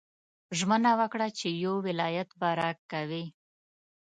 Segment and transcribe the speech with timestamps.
[0.57, 3.25] ژمنه وکړه چې یو ولایت به راکوې.